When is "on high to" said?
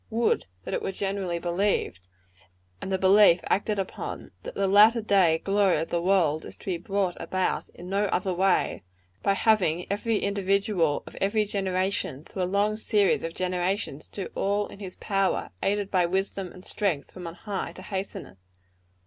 17.27-17.83